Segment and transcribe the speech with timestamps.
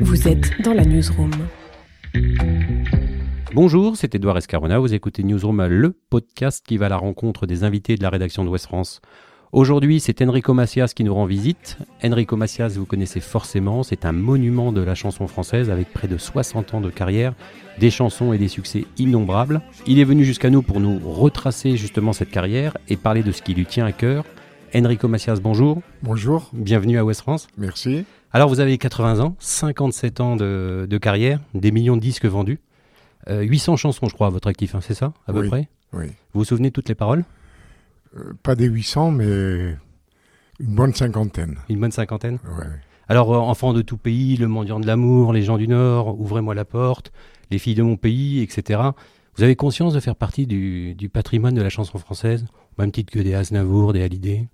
[0.00, 1.30] Vous êtes dans la newsroom.
[3.54, 4.78] Bonjour, c'est Edouard Escarona.
[4.78, 8.44] Vous écoutez Newsroom, le podcast qui va à la rencontre des invités de la rédaction
[8.44, 9.00] de West France.
[9.52, 11.78] Aujourd'hui, c'est Enrico Macias qui nous rend visite.
[12.04, 16.18] Enrico Macias, vous connaissez forcément, c'est un monument de la chanson française avec près de
[16.18, 17.32] 60 ans de carrière,
[17.78, 19.62] des chansons et des succès innombrables.
[19.86, 23.40] Il est venu jusqu'à nous pour nous retracer justement cette carrière et parler de ce
[23.40, 24.24] qui lui tient à cœur.
[24.76, 25.80] Enrico Macias, bonjour.
[26.02, 26.50] Bonjour.
[26.52, 27.48] Bienvenue à West France.
[27.56, 28.04] Merci.
[28.32, 32.60] Alors, vous avez 80 ans, 57 ans de, de carrière, des millions de disques vendus,
[33.28, 35.48] euh, 800 chansons, je crois, à votre actif, hein, c'est ça, à peu Oui.
[35.48, 36.06] près Oui.
[36.34, 37.24] Vous vous souvenez de toutes les paroles
[38.16, 39.76] Euh, pas des 800, mais
[40.60, 41.56] une bonne cinquantaine.
[41.70, 42.66] Une bonne cinquantaine Ouais.
[43.08, 46.54] Alors, euh, enfants de tout pays, le mendiant de l'amour, les gens du Nord, ouvrez-moi
[46.54, 47.12] la porte,
[47.50, 48.80] les filles de mon pays, etc.
[49.36, 52.44] Vous avez conscience de faire partie du, du patrimoine de la chanson française,
[52.76, 54.48] au même titre que des Aznavour, des Hallyday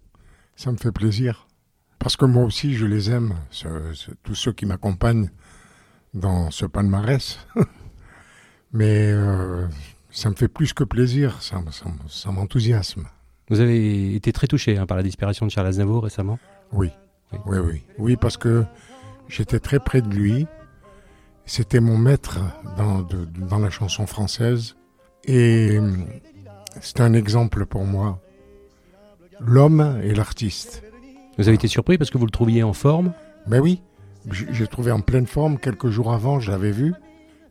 [0.56, 1.46] Ça me fait plaisir.
[1.98, 5.30] Parce que moi aussi, je les aime, ce- ce- tous ceux qui m'accompagnent
[6.14, 7.38] dans ce palmarès.
[8.72, 9.66] mais euh,
[10.10, 11.60] ça me fait plus que plaisir, ça,
[12.30, 13.06] m'enthousiasme.
[13.50, 16.38] Vous avez été très touché hein, par la disparition de Charles Aznavour récemment.
[16.72, 16.90] Oui.
[17.32, 17.38] Oui.
[17.46, 17.82] oui, oui.
[17.98, 18.64] Oui, parce que
[19.28, 20.46] j'étais très près de lui.
[21.44, 22.38] C'était mon maître
[22.76, 24.76] dans, de- dans la chanson française.
[25.24, 25.92] Et euh,
[26.80, 28.20] c'est un exemple pour moi.
[29.44, 30.82] L'homme et l'artiste.
[31.38, 33.12] Vous avez été surpris parce que vous le trouviez en forme?
[33.46, 33.82] Ben oui,
[34.30, 36.94] j'ai trouvé en pleine forme quelques jours avant, je l'avais vu.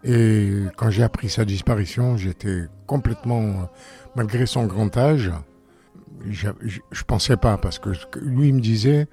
[0.03, 3.69] Et quand j'ai appris sa disparition, j'étais complètement,
[4.15, 5.31] malgré son grand âge,
[6.29, 6.47] je
[6.91, 7.89] je pensais pas parce que
[8.21, 9.07] lui il me disait,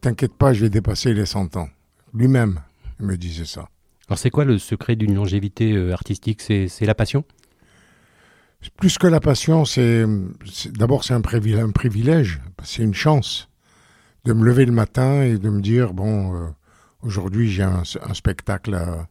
[0.00, 1.68] t'inquiète pas, je vais dépasser les 100 ans.
[2.12, 2.60] Lui-même
[2.98, 3.68] me disait ça.
[4.08, 6.42] Alors, c'est quoi le secret d'une longévité euh, artistique?
[6.42, 7.24] C'est la passion?
[8.76, 10.04] Plus que la passion, c'est
[10.72, 13.48] d'abord c'est un, privi- un privilège, c'est une chance
[14.24, 16.48] de me lever le matin et de me dire bon, euh,
[17.02, 19.08] aujourd'hui j'ai un, spectacle à,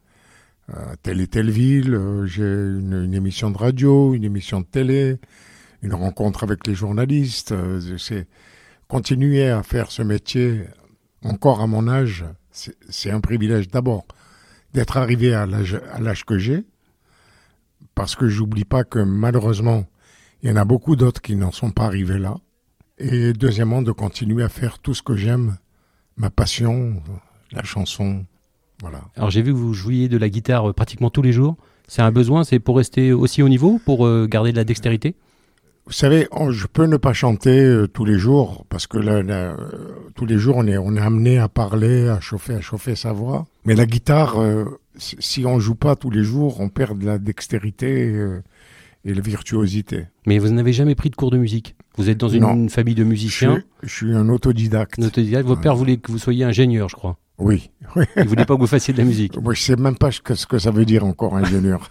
[1.04, 5.18] telle et telle ville, euh, j'ai une, émission de radio, une émission de télé,
[5.82, 7.52] une rencontre avec les journalistes.
[7.52, 7.80] euh,
[8.88, 10.66] continuer à faire ce métier
[11.24, 14.06] encore à mon âge, c'est un privilège d'abord
[14.74, 16.64] d'être arrivé à l'âge que j'ai
[17.96, 19.86] parce que j'oublie pas que malheureusement,
[20.42, 22.36] il y en a beaucoup d'autres qui n'en sont pas arrivés là.
[23.00, 25.58] Et deuxièmement, de continuer à faire tout ce que j'aime,
[26.18, 27.02] ma passion,
[27.52, 28.26] la chanson,
[28.82, 29.02] voilà.
[29.16, 31.56] Alors, j'ai vu que vous jouiez de la guitare euh, pratiquement tous les jours.
[31.88, 35.16] C'est un besoin, c'est pour rester aussi haut niveau, pour euh, garder de la dextérité?
[35.86, 39.22] Vous savez, on- je peux ne pas chanter euh, tous les jours parce que là,
[39.22, 39.56] là, euh,
[40.16, 43.12] tous les jours on est on est amené à parler, à chauffer, à chauffer sa
[43.12, 43.46] voix.
[43.66, 44.64] Mais la guitare, euh,
[44.98, 48.42] si on joue pas tous les jours, on perd de la dextérité euh,
[49.06, 50.06] et la virtuosité.
[50.26, 51.76] Mais vous n'avez jamais pris de cours de musique?
[51.98, 53.62] Vous êtes dans une, famille de musiciens?
[53.84, 55.00] je suis un autodidacte.
[55.00, 55.48] Un autodidacte.
[55.48, 57.18] Votre père voulait que vous soyez ingénieur, je crois.
[57.40, 57.72] Oui.
[57.96, 58.06] oui.
[58.16, 59.40] Il voulait pas que vous fassiez de la musique.
[59.42, 61.90] Moi, je sais même pas ce que, ce que ça veut dire encore ingénieur.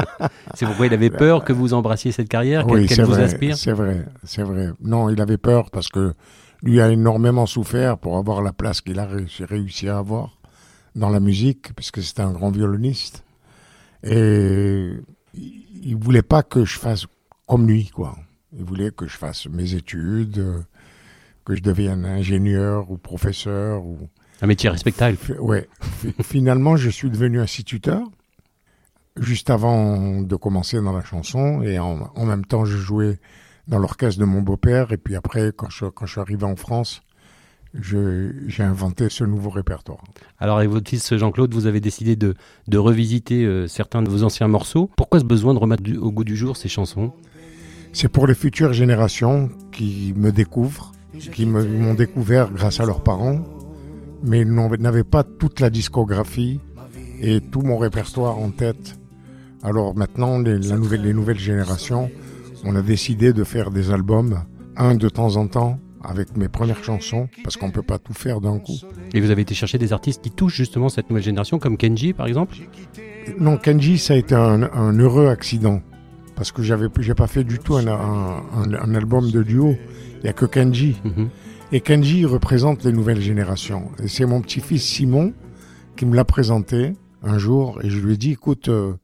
[0.54, 3.12] C'est pourquoi il avait peur que vous embrassiez cette carrière, qu'elle oui, qu'elle c'est vous
[3.12, 3.56] vrai, inspire?
[3.56, 4.70] c'est vrai, c'est vrai.
[4.80, 6.14] Non, il avait peur parce que
[6.62, 9.08] lui a énormément souffert pour avoir la place qu'il a
[9.48, 10.37] réussi à avoir
[10.98, 13.24] dans la musique, puisque c'était un grand violoniste.
[14.02, 14.90] Et
[15.34, 17.06] il il voulait pas que je fasse
[17.46, 18.16] comme lui, quoi.
[18.56, 20.64] Il voulait que je fasse mes études,
[21.44, 24.08] que je devienne ingénieur ou professeur ou
[24.42, 25.16] Un métier respectable.
[25.16, 25.68] Fi- Ouais.
[25.80, 28.02] Fi- Finalement, je suis devenu instituteur
[29.16, 33.18] juste avant de commencer dans la chanson et en, en même temps, je jouais
[33.66, 36.56] dans l'orchestre de mon beau-père et puis après, quand je, quand je suis arrivé en
[36.56, 37.02] France,
[37.74, 40.02] j'ai inventé ce nouveau répertoire.
[40.38, 42.34] Alors avec votre fils Jean-Claude, vous avez décidé de,
[42.66, 44.90] de revisiter euh, certains de vos anciens morceaux.
[44.96, 47.12] Pourquoi ce besoin de remettre du- au goût du jour ces chansons?
[47.92, 50.92] C'est pour les futures générations qui me découvrent,
[51.32, 53.40] qui m'ont découvert grâce à leurs parents,
[54.22, 56.60] mais n'avaient pas toute la discographie
[57.20, 58.98] et tout mon répertoire en tête.
[59.62, 62.10] Alors maintenant, les, la nouvelle, les nouvelles générations,
[62.64, 64.42] on a décidé de faire des albums,
[64.76, 68.40] un de temps en temps, avec mes premières chansons, parce qu'on peut pas tout faire
[68.40, 68.78] d'un coup.
[69.14, 72.12] Et vous avez été chercher des artistes qui touchent justement cette nouvelle génération, comme Kenji
[72.12, 72.56] par exemple?
[73.38, 75.82] Non, Kenji, ça a été un, un heureux accident.
[76.36, 79.74] Parce que j'avais, j'ai pas fait du tout un, un- un- album de duo.
[80.22, 80.96] Il y a que Kenji.
[81.04, 81.28] Mhm.
[81.72, 83.90] Et Kenji représente les nouvelles générations.
[84.02, 85.32] Et c'est mon petit-fils Simon
[85.96, 86.92] qui me l'a présenté
[87.24, 87.80] un jour.
[87.82, 88.94] Et je lui ai dit, écoute, euh,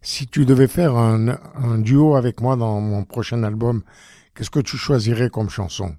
[0.00, 3.82] si tu devais faire un, un duo avec moi dans mon prochain album,
[4.34, 5.94] qu'est-ce que tu choisirais comme chanson?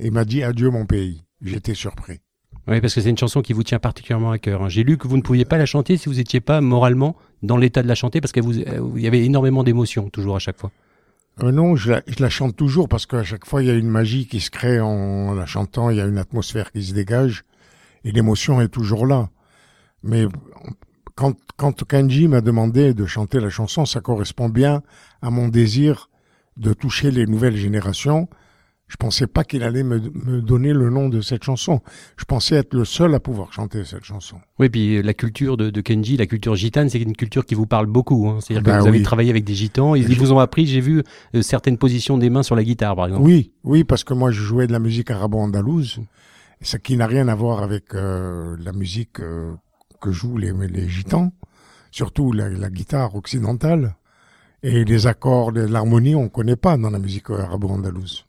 [0.00, 1.24] Et m'a dit, adieu mon pays.
[1.42, 2.20] J'étais surpris.
[2.66, 4.62] Oui, parce que c'est une chanson qui vous tient particulièrement à cœur.
[4.62, 4.68] hein.
[4.68, 7.56] J'ai lu que vous ne pouviez pas la chanter si vous n'étiez pas moralement dans
[7.56, 10.70] l'état de la chanter, parce qu'il euh, y avait énormément d'émotions toujours à chaque fois.
[11.42, 13.74] Euh, non, je la, je la chante toujours parce qu'à chaque fois, il y a
[13.74, 16.92] une magie qui se crée en la chantant, il y a une atmosphère qui se
[16.92, 17.44] dégage
[18.04, 19.30] et l'émotion est toujours là.
[20.02, 20.26] Mais
[21.14, 24.82] quand, quand Kenji m'a demandé de chanter la chanson, ça correspond bien
[25.22, 26.10] à mon désir
[26.56, 28.28] de toucher les nouvelles générations.
[28.90, 31.80] Je pensais pas qu'il allait me, me, donner le nom de cette chanson.
[32.16, 34.38] Je pensais être le seul à pouvoir chanter cette chanson.
[34.58, 37.66] Oui, puis la culture de, de Kenji, la culture gitane, c'est une culture qui vous
[37.66, 38.28] parle beaucoup.
[38.28, 38.38] Hein.
[38.40, 41.04] C'est-à-dire que ben vous avez travaillé avec des gitans, ils, vous ont appris, j'ai vu,
[41.36, 43.24] euh, certaines positions des mains sur la guitare, par exemple.
[43.24, 46.00] Oui, oui, parce que moi je jouais de la musique arabo-andalouse,
[46.60, 49.52] ce qui n'a rien à voir avec euh, la musique euh,
[50.00, 51.30] que jouent les, les gitans,
[51.92, 53.94] surtout la, la guitare occidentale.
[54.64, 58.26] Et les accords, l'harmonie, on connaît pas dans la musique arabo-andalouse.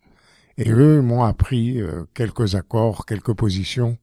[0.58, 3.98] Et eux m'ont appris euh, quelques accords, quelques positions.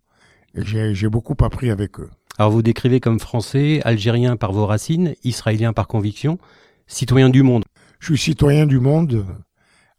[0.54, 2.10] Et j'ai beaucoup appris avec eux.
[2.38, 6.38] Alors vous décrivez comme français, algérien par vos racines, israélien par conviction,
[6.86, 7.64] citoyen du monde.
[8.00, 9.26] Je suis citoyen du monde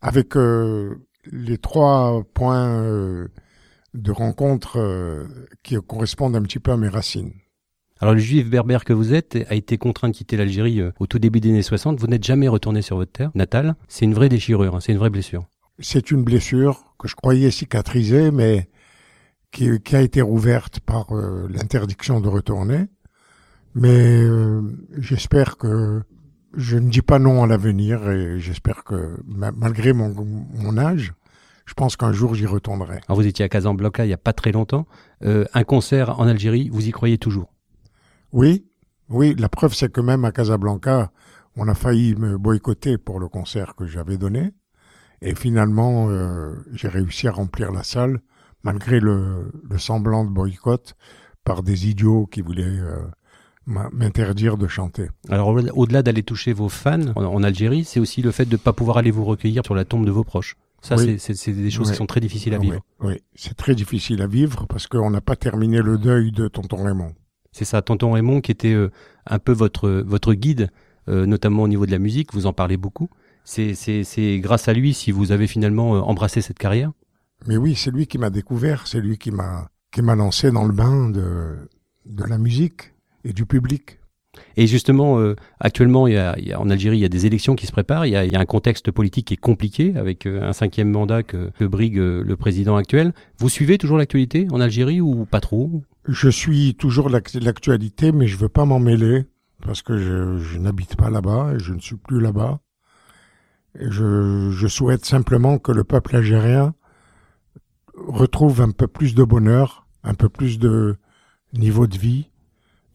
[0.01, 0.96] avec euh,
[1.31, 3.28] les trois points euh,
[3.94, 5.28] de rencontre
[5.63, 7.34] qui correspondent un petit peu à mes racines.
[8.00, 11.19] Alors le juif berbère que vous êtes a été contraint de quitter l'Algérie au tout
[11.19, 12.00] début des années 60.
[12.00, 13.75] Vous n'êtes jamais retourné sur votre terre natale.
[13.88, 15.46] C'est une vraie déchirure, hein, c'est une vraie blessure.
[15.80, 18.70] C'est une blessure que je croyais cicatrisée, mais
[19.52, 22.88] qui, a été rouverte par euh, l'interdiction de retourner.
[23.76, 24.62] Mais euh,
[24.98, 26.02] j'espère que
[26.56, 31.14] je ne dis pas non à l'avenir et j'espère que malgré mon, mon, âge,
[31.66, 33.00] je pense qu'un jour j'y retournerai.
[33.08, 34.88] Alors vous étiez à Casablanca il n'y a pas très longtemps.
[35.24, 37.54] Euh, un concert en Algérie, vous y croyez toujours?
[38.32, 38.66] Oui,
[39.10, 39.36] oui.
[39.38, 41.12] La preuve c'est que même à Casablanca,
[41.56, 44.52] on a failli me boycotter pour le concert que j'avais donné.
[45.21, 48.21] Et finalement, euh, j'ai réussi à remplir la salle,
[48.63, 50.95] malgré le, le, semblant de boycott,
[51.44, 53.00] par des idiots qui voulaient euh,
[53.66, 55.10] m'interdire de chanter.
[55.30, 58.74] Alors au-delà d'aller toucher vos fans en, Algérie, c'est aussi le fait de ne pas
[58.74, 60.56] pouvoir aller vous recueillir sur la tombe de vos proches.
[60.81, 62.80] Ça, c'est des choses qui sont très difficiles à vivre.
[63.01, 63.22] Oui, oui.
[63.36, 67.13] c'est très difficile à vivre parce qu'on n'a pas terminé le deuil de Tonton Raymond.
[67.51, 68.89] C'est ça, Tonton Raymond qui était euh,
[69.25, 70.69] un peu votre, votre guide,
[71.07, 73.10] notamment au niveau de la musique, vous en parlez beaucoup
[73.50, 76.92] c'est grâce à lui si vous avez finalement euh, embrassé cette carrière?
[77.48, 80.66] Mais oui, c'est lui qui m'a découvert, c'est lui qui m'a qui m'a lancé dans
[80.66, 81.57] le bain de,
[82.06, 82.94] de la musique
[83.24, 83.98] et du public.
[84.56, 87.66] Et justement, euh, actuellement, il y, a, en Algérie, il y a des élections qui
[87.66, 88.06] se préparent.
[88.06, 90.54] Il y a, il y a un contexte politique qui est compliqué avec euh, un
[90.54, 93.13] cinquième mandat que, que brigue le président actuel.
[93.40, 95.81] Vous suivez toujours l'actualité en Algérie ou pas trop?
[96.07, 99.25] Je suis toujours l'actualité, mais je veux pas m'en mêler
[99.63, 102.60] parce que je, je n'habite pas là-bas et je ne suis plus là-bas.
[103.75, 106.74] Je, je, souhaite simplement que le peuple algérien
[107.95, 110.98] retrouve un peu plus de bonheur, un peu plus de
[111.54, 112.30] niveau de vie,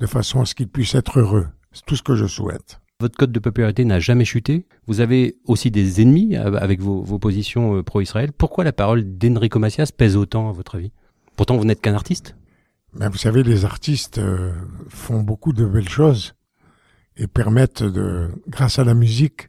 [0.01, 1.47] de façon à ce qu'il puisse être heureux.
[1.73, 2.81] C'est tout ce que je souhaite.
[3.01, 4.67] Votre code de popularité n'a jamais chuté.
[4.87, 8.33] Vous avez aussi des ennemis avec vos, vos positions euh, pro-Israël.
[8.33, 10.93] Pourquoi la parole d'Enrico Macias pèse autant, à votre avis?
[11.37, 12.37] Pourtant, vous n'êtes qu'un artiste.
[12.95, 14.53] Ben, vous savez, les artistes euh,
[14.89, 16.35] font beaucoup de belles choses
[17.17, 19.49] et permettent de, grâce à la musique,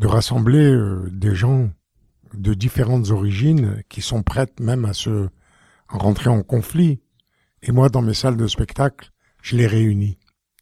[0.00, 1.70] de rassembler euh, des gens
[2.32, 5.28] de différentes origines qui sont prêtes même à se
[5.88, 7.00] rentrer en conflit.
[7.62, 9.10] Et moi, dans mes salles de spectacle,
[9.42, 10.16] je les réunis.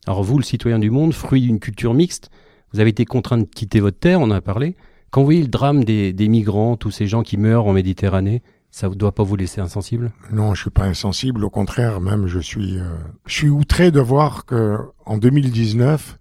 [0.06, 2.31] Alors vous, le citoyen du monde, fruit d'une culture mixte,
[2.73, 4.76] vous avez été contraint de quitter votre terre, on en a parlé.
[5.11, 8.43] Quand vous voyez le drame des, des migrants, tous ces gens qui meurent en Méditerranée,
[8.70, 10.11] ça ne doit pas vous laisser insensible?
[10.32, 11.44] Non, je suis pas insensible.
[11.44, 12.96] Au contraire, même je suis, euh,
[13.26, 16.18] je suis outré de voir que en 2019,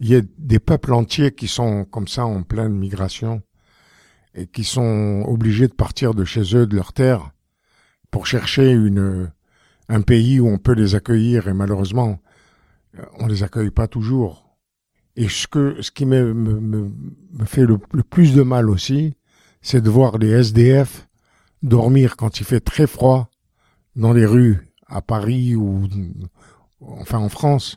[0.00, 3.42] il y a des peuples entiers qui sont comme ça en pleine migration
[4.34, 7.30] et qui sont obligés de partir de chez eux, de leur terre,
[8.10, 9.30] pour chercher une,
[9.88, 12.18] un pays où on peut les accueillir et malheureusement,
[13.18, 14.56] on les accueille pas toujours.
[15.16, 16.90] Et ce que, ce qui me,
[17.44, 19.14] fait le, plus de mal aussi,
[19.60, 21.08] c'est de voir les SDF
[21.62, 23.30] dormir quand il fait très froid
[23.96, 25.86] dans les rues à Paris ou
[26.80, 27.76] enfin en France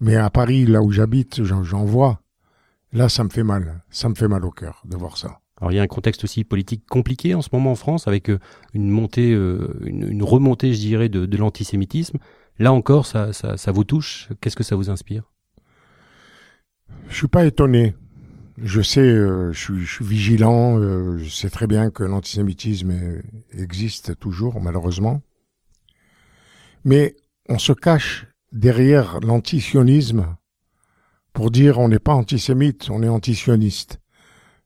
[0.00, 2.22] mais à Paris, là où j'habite, j'en vois.
[2.92, 3.82] Là, ça me fait mal.
[3.90, 5.40] Ça me fait mal au cœur de voir ça.
[5.60, 8.30] Alors il y a un contexte aussi politique compliqué en ce moment en France, avec
[8.30, 8.38] euh,
[8.72, 12.18] une montée, euh, une, remontée, je dirais, de, l'antisémitisme.
[12.58, 14.28] Là encore, ça, ça, ça vous touche?
[14.40, 15.30] Qu'est-ce que ça vous inspire?
[17.08, 17.94] Je suis pas étonné.
[18.62, 20.78] Je sais, euh, je, suis, je, suis, vigilant.
[21.18, 23.20] je sais très bien que l'antisémitisme
[23.52, 25.22] existe toujours, malheureusement.
[26.84, 27.16] Mais
[27.48, 30.36] on se cache derrière l'antisionisme
[31.32, 34.00] pour dire on n'est pas antisémite, on est antisioniste.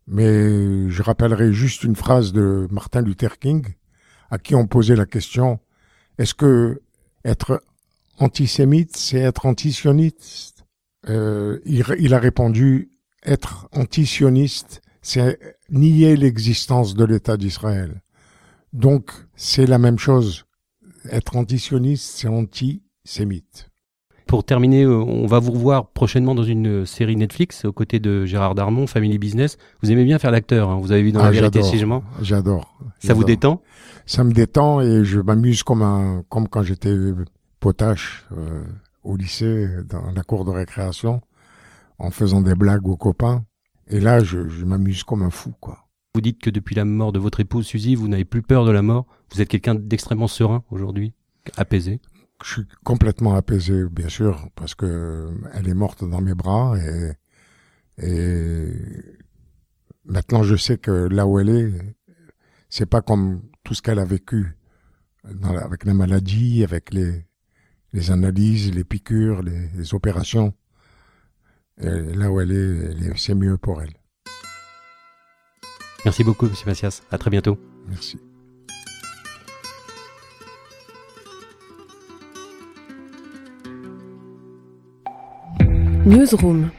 [0.06, 3.66] Mais je rappellerai juste une phrase de Martin Luther King,
[4.30, 5.60] à qui on posait la question
[6.18, 6.82] est-ce que
[7.24, 7.62] être
[8.18, 10.64] antisémite, c'est être antisioniste?
[11.08, 12.90] Euh, il, il, a répondu
[13.24, 15.38] être antisioniste, c'est
[15.70, 18.02] nier l'existence de l'État d'Israël.
[18.72, 20.44] Donc c'est la même chose.
[21.10, 23.68] Être antisioniste, c'est anti antisémite.
[24.26, 28.24] Pour terminer, euh, on va vous revoir prochainement dans une série Netflix aux côtés de
[28.24, 29.58] Gérard Darmon, Family Business.
[29.82, 31.70] Vous aimez bien faire l'acteur, hein vous avez vu dans Ah, La Vérité j'adore.
[31.70, 32.02] si je mens.
[32.22, 32.78] J'adore.
[33.00, 33.60] Ça vous détend?
[34.06, 36.94] Ça me détend et je m'amuse comme un, comme quand j'étais
[37.60, 38.64] potache euh,
[39.02, 41.20] au lycée, dans la cour de récréation,
[41.98, 43.44] en faisant des blagues aux copains.
[43.88, 45.80] Et là, je, je m'amuse comme un fou, quoi.
[46.14, 48.70] Vous dites que depuis la mort de votre épouse Suzy, vous n'avez plus peur de
[48.70, 49.04] la mort.
[49.32, 51.12] Vous êtes quelqu'un d'extrêmement serein aujourd'hui,
[51.56, 52.00] apaisé.
[52.42, 57.12] Je suis complètement apaisé, bien sûr, parce que elle est morte dans mes bras et,
[57.98, 58.66] et
[60.04, 61.72] maintenant je sais que là où elle est,
[62.68, 64.56] c'est pas comme tout ce qu'elle a vécu
[65.32, 67.24] dans la- avec la maladie, avec les,
[67.92, 70.52] les analyses, les piqûres, les, les opérations.
[71.80, 73.94] Et là où elle est, c'est mieux pour elle.
[76.04, 77.00] Merci beaucoup, Monsieur Macias.
[77.10, 77.58] À très bientôt.
[77.88, 78.18] Merci.
[86.04, 86.70] Newsroom.